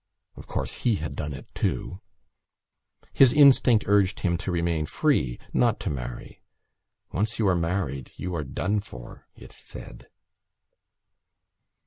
[0.35, 2.01] Of course he had done it too.
[3.13, 6.41] His instinct urged him to remain free, not to marry.
[7.11, 10.07] Once you are married you are done for, it said.